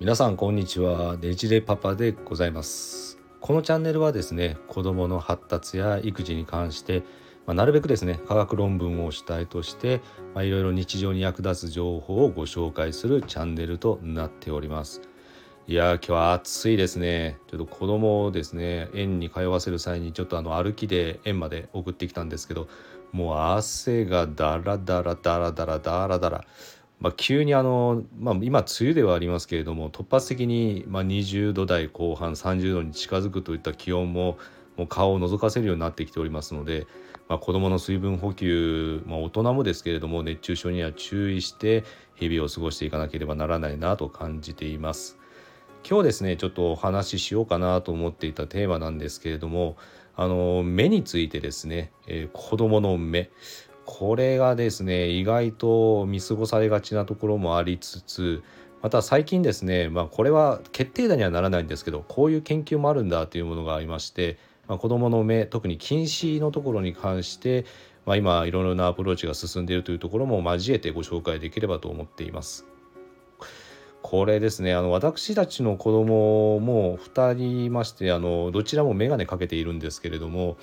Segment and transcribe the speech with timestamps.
[0.00, 1.16] 皆さんこんにちは。
[1.16, 3.18] ねじれパパでございます。
[3.40, 7.02] このチャンネルはですね子どもの発達や育児に関して、
[7.46, 10.00] まあ、なるべくですね科学論文を主体として、
[10.36, 15.02] いろいろ日常に役立つ情報をご紹介するチャンネルとなっております。
[15.66, 17.38] いやー今日は暑いですね。
[17.48, 22.68] ちょっと子供をですね園に通わせる際にちょっとあの歩きで園まで送ってきたんですけど
[23.10, 26.44] もう汗がダラダラダラダラダラダラ
[27.00, 34.36] まあ、急にあの、まあ、今梅雨ではありますけれども突発的にま20度台後半30度に近づくといった気温も
[34.76, 36.86] もう顔を覗かせるようになってきておりますので、
[37.28, 41.84] まあ、子どもの水分補給、まあ、大人もですけれども熱中症には注意して
[42.14, 45.18] 日々を過ごしていかなければならないなと感じています。
[45.88, 49.76] 今日ですねちょっとお話ししようかなと思っていたテーマなんですけれども
[50.16, 53.30] あの目についてですね、えー、子どもの目
[53.90, 58.42] これがですね意外と見過ごされがちなところもありつつ
[58.82, 64.36] また最近ですね、まあ、これは決定打にはならないんですけどこういう研究もあるんだというものがありまして、
[64.68, 67.64] まあ、子どもの目特に近視のところに関して、
[68.04, 72.66] まあ、今いろいろなアプローチが進んでいるというところも交えてご紹介できればと思っています。
[74.02, 80.58] これですねあの私たちの子供も2人いましてあのどちらも眼鏡かけているんですけれども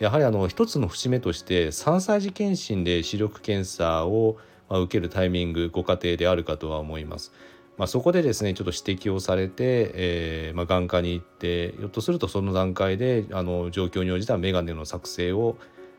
[0.00, 4.38] やはりあの一つの節目として3歳児検診で視力検査を
[4.70, 7.32] 受けるタイミングご家庭であるかとは思います。
[7.76, 15.56] まあ、そこでですねちょっと指摘をされて、えー、まあ、眼科に行ってひょっとするとその段階であの状況に応じた眼鏡の作成を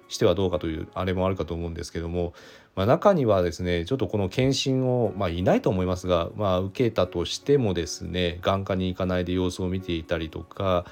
[0.07, 2.33] してはどうかというあれもあるかと思うんですけども、
[2.75, 10.85] まあ、中にはですねちょっとこの検診を、まあ、いないと思いますが、まあ、受けたとしてもですね眼科に行かないで様子を見ていたりとか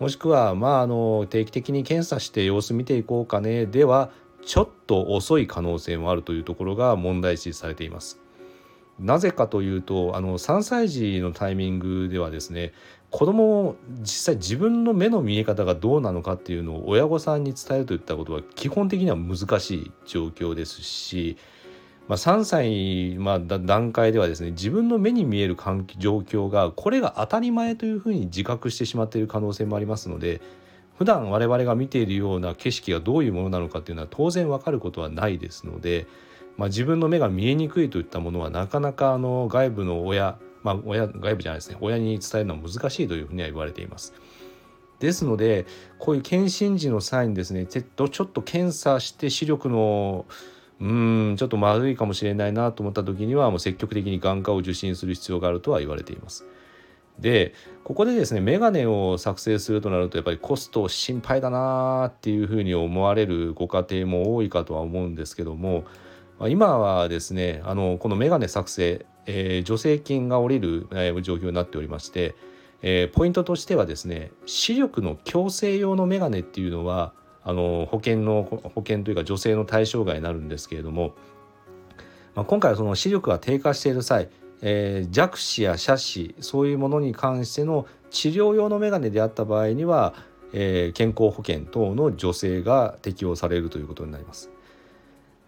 [0.00, 4.10] もしくは、まあ、あの定期的に検査して様子見ていこうかねでは
[4.42, 8.18] ちょっと遅い可能性もあるというところが問題視されています。
[8.98, 12.72] なぜかというとあの3歳児のタイミングではですね
[13.10, 21.38] 子供も実際自分の目の見え方がどうなのかっていうのを親御さんに伝えるといったことは基本的には難しい状況ですし
[22.10, 25.54] まあ、3歳、まあ、段階ではですね自分の目に見える
[25.96, 30.40] 状況がこれが当たり前というふうに自覚してしまっている可能性もありますので
[30.98, 36.08] 普段我々が見ているような景色がどういうものなのかっていうのは当然分かることはないですので、
[36.56, 44.14] まあ、自分の目が見えにくいといったものはなかなかあの外部の親、まあ、親外部じゃないですね親に伝えるのは難しいというふうには言われています。
[44.98, 45.64] ですので
[46.00, 50.26] こういう検診時の際にですねちょっと検査して視力の
[50.80, 50.84] う
[51.32, 56.46] んちょっとまずいかもしれないなと思った時にはもう積極的に眼科を受診する必要があるとは言われています。
[57.18, 57.52] で
[57.84, 65.84] ここでですねメガネを作成するとなるとやっぱりコスト心配だなっていうふうに思われるご家庭も多いかとは思うんですけども
[66.48, 70.86] 今はですねあのこのメガネ作成、えー、助成金が下りる、
[71.22, 72.34] 状況になっておりまして、
[72.80, 77.12] えー、ポイントとしてはですね視力の矯正用のメガネっていうのは
[77.42, 81.14] あの保険の保険というか女性の対象外になるんですけれども、
[82.34, 84.28] まあ、今回はその視力が低下している際、
[84.62, 90.14] えー、弱視や斜視そういうものに関しての治療用のメガネであった場合には、
[90.52, 94.50] えー、健康保険等の助成が適用されるということになります。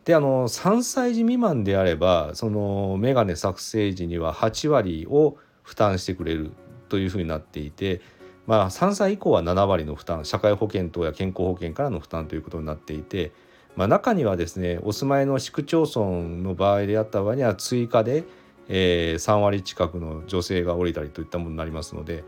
[0.04, 6.52] であの3歳児未満であればそのメガネ作成時には8割を負担してくれる
[6.88, 8.00] というふうになっていて
[8.46, 13.32] まあ、3歳以降は7割の負担社会保険等や健康保険からの負担ということになっていて、
[13.76, 16.06] まあ、中にはですねお住まいの市区町村
[16.42, 18.24] の場合であった場合には追加で、
[18.68, 22.24] えー、3割近くの助成が下りたりといったものになりますので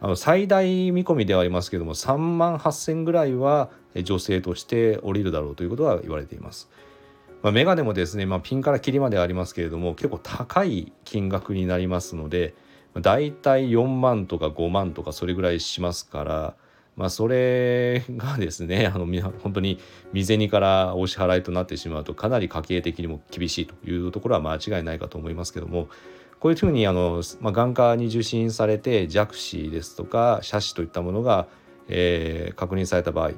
[0.00, 6.70] あの最大見込みではありますけども3万8,000ぐらいは助成として下りるだろうということが言われています。
[7.42, 12.54] まあ、メガネもですね、まあ、ピンからキリまでありますけれども結構高い金額になりますので、
[12.98, 16.54] 大体4万とか5万とかそれぐらいしますから、
[16.96, 19.06] まあ、それがですね あの
[19.42, 19.78] 本当に
[20.12, 25.88] 未銭からお支払いとなってしまうとかなり家計的にも厳しいというところは間違いないかと思いますけども
[26.40, 31.46] こういうふうにあの、まあ、眼科に受診されて弱視ですとか斜視といったものが、
[31.88, 33.32] えー、確認された場合、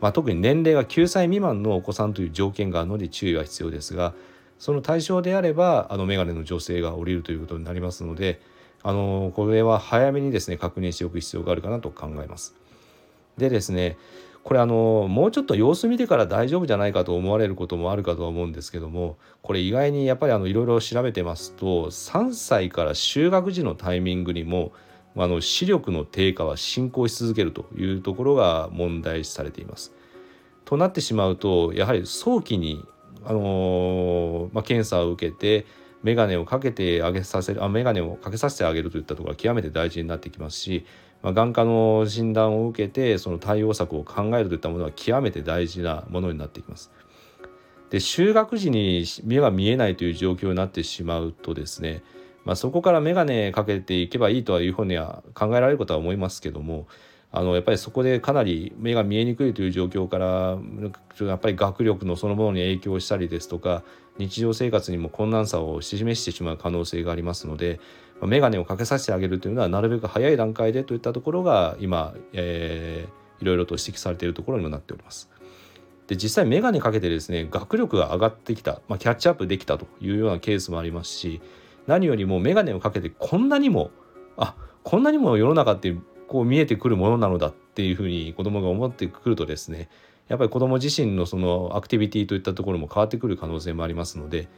[0.00, 4.14] まあ、特に年齢が9歳未満のお子さんという条件があるので注意は必要ですが
[4.58, 8.40] その対象であればあの眼鏡の助成が下りるということになりますので。
[8.82, 12.54] あのこれは早めにですね確認しておく必要があるかなと考えます。
[13.36, 13.96] でですね
[14.44, 24.72] これあのもうちょっと様子見てから大丈夫じゃないかと思われることもあるかとは思うんですけどもこれ意外にやっぱりいろいろ調べてますと3歳から就学時のタイミングにも
[25.16, 29.92] あの視力の低下は進行し続けるというところが問題視されています。
[30.64, 32.84] となってしまうとやはり早期に、
[33.24, 35.66] あのまあ、検査を受けて
[36.02, 40.86] 眼鏡をかけてあげさせるあ眼鏡をかけさせてあげるといったところが極めて大事になってきますし、
[41.22, 46.90] まあ、眼科の診断を受けてその対応策を考えるといったものは極めて大事なものになってきます。
[47.90, 52.02] で就学時に目が見えないという状況になってしまうとですね、
[52.44, 56.86] まあ、そこから眼鏡かけていけばいいというふうには考えられることは思いますけども
[57.30, 60.58] あのやっぱりそこでかなり目が見えにくいという状況から
[61.26, 63.82] やっぱり学力のそのものに影響したりですとか
[64.16, 67.80] 日常生活にも困難さを示してしまう可能性がありますので
[68.22, 75.30] 眼鏡をかけさせてあげるというのはなるべく早い段階でといったところが今、えー、いろいろと指摘されているところにもなっております。
[76.08, 81.42] で実際眼鏡かけてですね学力が上がってきた、まあ、キャッチアップできたというようなケースもありますし
[81.86, 83.90] 何よりも眼鏡をかけてこんなにも
[84.38, 84.54] あ
[84.84, 85.94] こんなにも世の中って
[86.28, 89.88] こう見えてくるものなのだっていうふうに子どもが思ってくるとですね
[90.28, 94.48] やっぱり子ども自身のそのアクティビティといったところも変わってくる可能性もありますので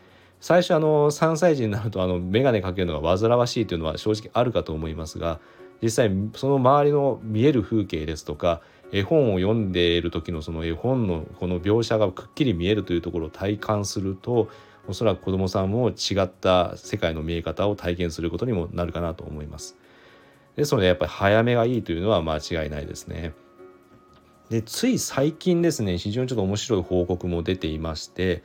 [0.41, 5.39] 最初あの3歳児になるとあの眼鏡かけるのが煩わしいというのは正直あるかと思いますが
[5.83, 8.61] 実際その周りの見える風景ですとか
[8.93, 14.49] 絵本を読んでいる時のその絵本のこの描写がくっきり見えるというところを体感すると
[14.89, 19.77] おそらく子どもさんも違った世界の見え方を体験することにもなるかなと思います。
[20.61, 23.33] ですのでやっぱり早めがいいというのは間違いないですね。
[24.51, 28.43] でつい最近ですね非常にちょっと面白い報告も出ていまして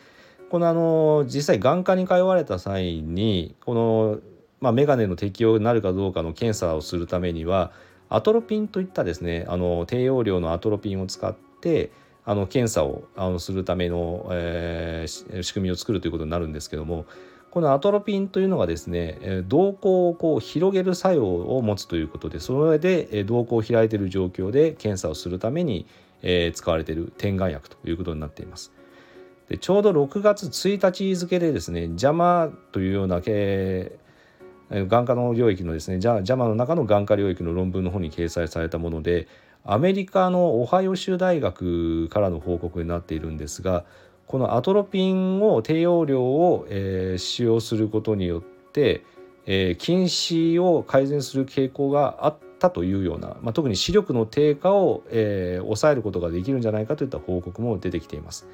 [0.50, 4.20] このあの実際眼科に通われた際にこの、
[4.62, 7.72] まあ、眼鏡の適用になるかどうかの検査をするためには
[8.08, 11.90] アトロピンといったですねあの低用量のアトロピンを使って
[12.24, 17.08] あの検査をあのするための、えー、仕組みを作るということになるんですけども
[17.56, 19.18] このアトロピンというのがですね
[19.48, 25.86] 瞳孔をこう広げる作用を持つということでそれで瞳孔を開いている状況で検査をするために、
[26.54, 28.74] 使われている点眼薬ということになっています。
[29.48, 39.30] でちょうど6月1日付でですね JAMA というような、眼科の領域のですね JAMA の中の眼科領域の論文の方に掲載されたもので
[39.64, 43.86] アメリカのオハイオ州大学からの報告になっているんですが
[44.28, 49.04] このアトロピンを低用量を、えー、使用することによって、
[49.46, 58.48] えー、近視を改善する傾向があったというような、まあ、特に視力の低下を、えー、抑えることができるんじゃないかといった報告も出てきています。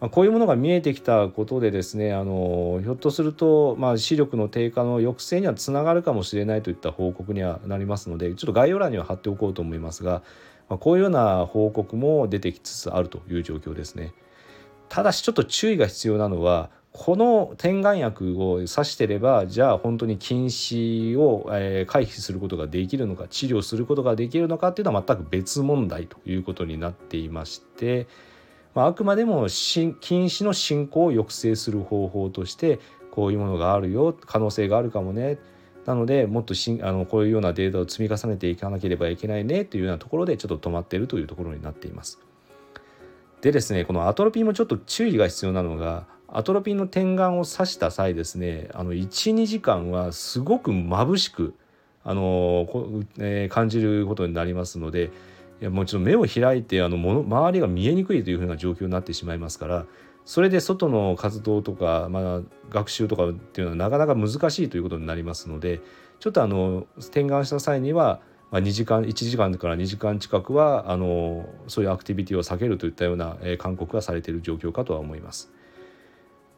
[0.00, 10.24] まあ、こういうものが見えてきたことでですねあのひょっとすると、まあ、視力の低下の抑制にはつながるかもしれないといった報告にはなりますのでちょっと概要欄には貼っておこうと思いますが、
[10.68, 14.12] まあ、こういうような報告も出てきつつあるという状況ですね。
[14.92, 28.06] ただしちょっと注意が必要なのはこの点眼薬を指してればじゃあ本当に禁止を、え回避することができるのか治療することができるのかっていうのは全く別問題ということになっていまして。
[28.74, 32.80] まあ、くまでも禁止の進行を抑制する方法として
[33.10, 35.38] こういうものがあるよ可能性があるかもね
[35.84, 42.18] なのでもっとしんあのこういうようなデータを積み重ねていかなければいけないねというようなところでちょっと止まっているというところになっています。
[43.42, 51.54] でですねこのアトロピンもちょっと注意が必要なのがアトロピンの点眼を刺した際ですね12時間はすごく眩しく
[52.04, 52.66] あの、
[53.18, 55.10] えー、感じることになりますので
[55.60, 59.86] いやもちろん目を開いてあのもの周りが見えにくいというふうな状況になってしまいますから
[60.24, 65.80] それで外の活動とか、まあ、学習とかっていうのはなかなか難しいということになりますので
[66.20, 68.20] ちょっとあの点眼した際には、
[68.52, 75.50] まあ、2時間1時間から2時間近くはあのそういうアクティビティを避けるといったような、え、勧告がされている状況かとは思います。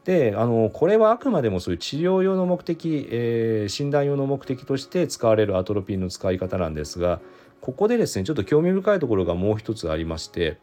[0.03, 7.21] であのこれはあくまでもそういう治療用の目的、えー、診断用の目的として使われるアトロピンの使い方なんですが
[7.59, 10.59] ここでですねちょっと興味深いところがもう一つありまして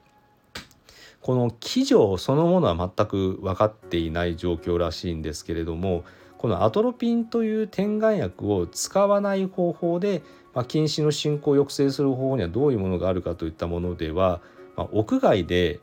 [1.22, 6.04] この基準そのものは全く分かっていない状況らしいんですけれども
[6.42, 14.40] このアトロピンという点眼薬を使わない方法で、まあ、近視の進行を抑制する方法にはどういうものがあるかといったものでは、
[14.76, 15.78] まあ、屋外で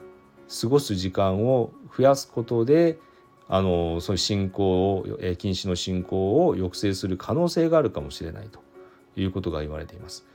[0.62, 3.00] 過ごす時間を増やすことで
[3.48, 5.06] あのそういう進行を
[5.38, 8.60] 近視の進行を抑制する可能性があるかもしれないと
[9.16, 10.26] いうことが言われています。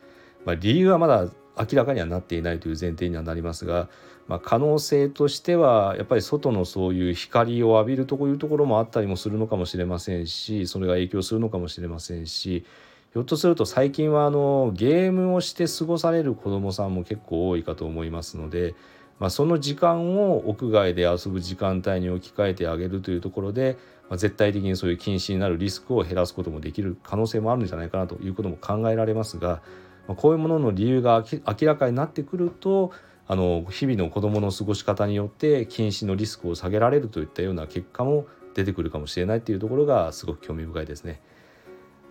[0.44, 3.88] まあ、理由はまだ明らかにはなっていないという前提にはなりますが、
[4.26, 12.64] まあ、可能性としてはやっぱり外のそういう光を浴びるというところもあったりもするのかもしれませんしそれが影響するのかもしれませんし
[13.12, 18.74] ひょっとすると最近はあのゲームをして過ごされる子どもさんも結構多いかと思いますので、
[19.20, 23.76] まあ、その時間を屋外で遊ぶ時間帯に置き換えてあげるというところで、
[24.08, 29.62] まあ、絶対的にそういう禁止になるリスクを減らすこともできる可能性もあるんじゃないかなということも考えられますが。
[30.08, 32.92] こういうものの理由が明らかになってくると
[33.26, 41.20] あの日々の子どもの過ごし方によって近視のリスクを下げられるといったような結果も出てくるかもしれないっていうところがすごく興味深いですね。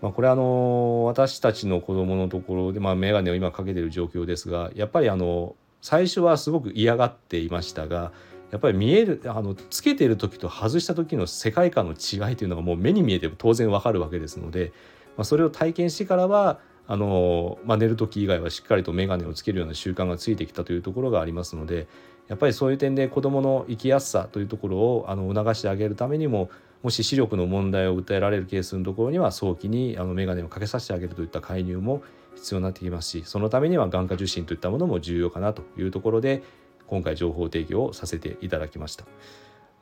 [0.01, 8.11] まあ、これあの私たちの子供のところで、まあ、眼鏡を今かけてる状況ですがやっぱりあの最初はすごく嫌がっていましたが
[8.51, 14.73] やっぱり見えるあのつけてる時と外した時の世界観の違いというのがもう目に見えて当然わかるわけですので、
[15.15, 21.87] まあ、それを体験してからはあの、まあ、寝る時以外はしっかりと眼鏡をつけるような習慣がついてきたというところがありますので
[22.27, 26.49] やっぱりそういう点で子どもの生きやすさというところをあの促してあげるためにも
[26.81, 32.03] もし視力の問題を訴えられるケースのところには早期にあの眼鏡をかけさせてあげるといった介入も
[32.35, 36.43] 必要になってきますしそのためには眼科受診といったものも重要かなというところで
[36.87, 39.05] 今回情報提供をさせていただきました。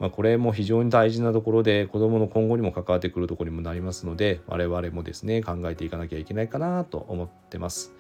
[0.02, 7.94] まあ、これも非常に大事なところで子どもの今後にも関わってくるところにもなりますので我々もですね考えていかなきゃいけないかなと思ってます。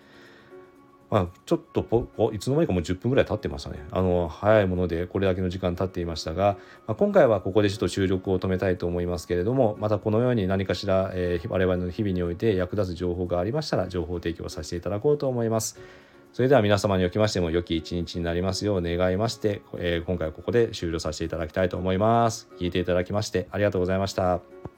[1.11, 3.85] まあ、ちょっとポいつの間にかもう10分ぐらい経ってましたね。
[3.91, 15.79] あの早いものでこれだけの時間経っていましたが、まあ、今回はここでちょっと収録を止めたいと思いますけれどもまたこのように何かしら、えー、我々の日々において役立つ情報がありましたら情報提供させていただこうと思います。
[16.33, 22.47] それでは皆様におきましても良き一日になりますよう願いまして、えー、今回はここで終了させていただきたいと思います。
[22.57, 24.70] 聞いていただきましてありがとうございました。